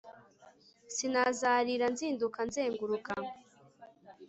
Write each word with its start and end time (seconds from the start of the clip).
sinazarira 0.95 1.85
nzinduka 1.93 2.39
nzenguruka 2.47 3.13